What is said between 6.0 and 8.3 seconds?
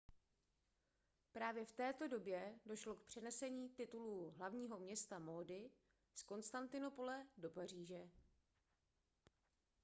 z konstantinopole do paříže